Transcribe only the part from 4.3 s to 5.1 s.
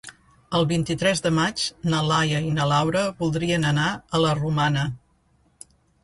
Romana.